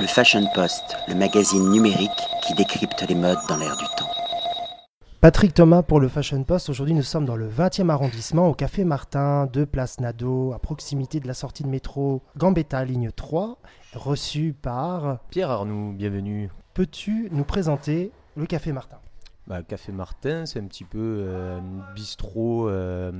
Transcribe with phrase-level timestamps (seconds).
[0.00, 2.10] Le Fashion Post, le magazine numérique
[2.46, 4.08] qui décrypte les modes dans l'air du temps.
[5.20, 6.68] Patrick Thomas pour le Fashion Post.
[6.68, 11.18] Aujourd'hui, nous sommes dans le 20e arrondissement, au Café Martin, de Place Nadeau, à proximité
[11.18, 13.58] de la sortie de métro Gambetta, ligne 3,
[13.94, 15.92] reçu par Pierre Arnoux.
[15.92, 16.48] Bienvenue.
[16.74, 18.98] Peux-tu nous présenter le Café Martin?
[19.48, 23.10] Bah, Café Martin, c'est un petit peu euh, une bistrot, euh,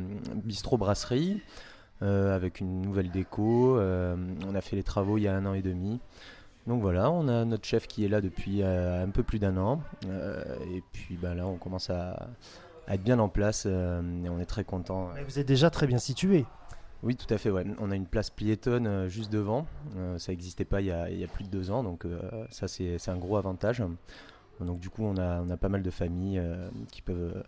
[0.45, 1.43] bistrot brasserie
[2.03, 3.81] euh, avec une nouvelle déco.
[3.81, 5.99] on a fait les travaux il y a un an et demi.
[6.69, 9.81] Donc voilà, on a notre chef qui est là depuis un peu plus d'un an.
[10.05, 12.29] et puis bah, là, on commence à,
[12.89, 15.11] être bien en place et on est très content.
[15.27, 16.45] Vous êtes déjà très bien situé.
[17.03, 17.51] Oui, tout à fait.
[17.51, 17.65] Ouais.
[17.81, 19.67] On a une place piétonne juste devant.
[20.19, 22.05] ça n'existait pas il y, a, il y, a, plus de deux ans, donc
[22.51, 23.83] ça c'est un gros avantage.
[24.65, 27.43] Donc du coup, on a, on a pas mal de familles euh, qui peuvent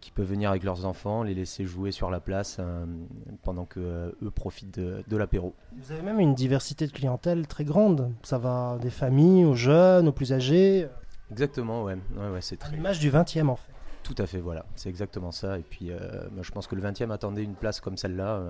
[0.00, 2.86] qui peuvent venir avec leurs enfants, les laisser jouer sur la place euh,
[3.42, 5.54] pendant que euh, eux profitent de, l'apéro.
[5.76, 8.12] Vous avez même une diversité de clientèle très grande.
[8.22, 10.88] Ça va des familles aux jeunes, aux plus âgés.
[11.30, 11.98] Exactement, ouais.
[12.16, 12.74] ouais, c'est très.
[12.74, 13.72] L'image du 20e en fait.
[14.04, 14.64] Tout à fait, voilà.
[14.74, 15.58] C'est exactement ça.
[15.58, 15.90] Et puis,
[16.32, 18.40] moi, je pense que le 20e attendait une place comme celle-là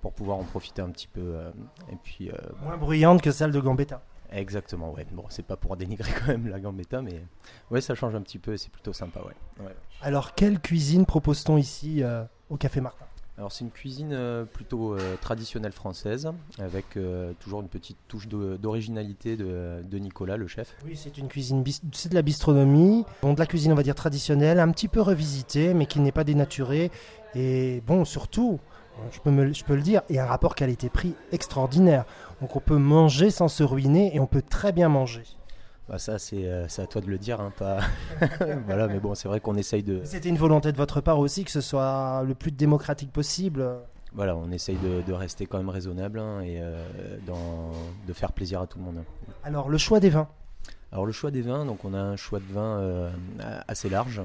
[0.00, 1.34] pour pouvoir en profiter un petit peu.
[1.92, 2.30] et puis.
[2.62, 4.00] Moins bruyante que celle de Gambetta.
[4.34, 5.06] Exactement, ouais.
[5.12, 7.24] Bon, c'est pas pour dénigrer quand même la gambetta, mais
[7.70, 9.64] ouais, ça change un petit peu et c'est plutôt sympa, ouais.
[10.02, 13.06] Alors, quelle cuisine propose-t-on ici euh, au Café Martin?
[13.36, 16.96] Alors c'est une cuisine euh, plutôt euh, traditionnelle française, avec
[17.40, 20.76] toujours une petite touche d'originalité de, de, Nicolas, le chef.
[20.84, 23.96] Oui, c'est une cuisine, c'est de la bistronomie, bon, de la cuisine on va dire
[23.96, 26.92] traditionnelle, un petit peu revisitée, mais qui n'est pas dénaturée.
[27.34, 28.60] Et bon, surtout,
[29.10, 32.04] je peux, je peux le dire, a un rapport qualité-prix extraordinaire.
[32.40, 35.24] Donc on peut manger sans se ruiner et on peut très bien manger.
[35.88, 37.80] Bah ça, c'est euh, à toi de le dire, hein, pas.
[38.66, 40.00] voilà, mais bon, c'est vrai qu'on essaye de.
[40.04, 43.68] C'était une volonté de votre part aussi que ce soit le plus démocratique possible.
[44.14, 46.86] Voilà, on essaye de, rester quand même raisonnable hein, et euh,
[47.26, 47.72] dans,
[48.06, 49.02] de faire plaisir à tout le monde.
[49.42, 50.28] Alors, le choix des vins
[50.92, 53.10] Alors, le choix des vins, donc on a un choix de vins euh,
[53.66, 54.22] assez large.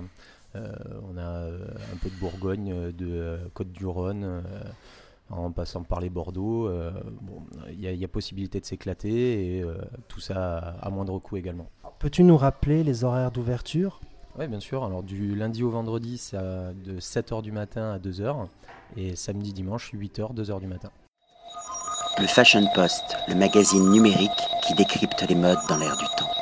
[0.56, 4.44] On a un peu de Bourgogne, de Côte-du-Rhône
[5.30, 6.68] en passant par les Bordeaux.
[6.68, 6.92] Euh,
[7.72, 9.76] il y, a possibilité de s'éclater et euh,
[10.08, 11.68] tout ça à, moindre coût également.
[12.00, 14.02] Peux-tu nous rappeler les horaires d'ouverture?
[14.38, 14.84] Oui, bien sûr.
[14.84, 18.48] Alors, du lundi au vendredi, c'est de 7h du matin à 2h.
[18.96, 20.90] Et samedi, dimanche, 8h, 2h du matin.
[22.20, 24.32] Le Fashion Post, le magazine numérique
[24.66, 26.39] qui décrypte les modes dans l'air du temps.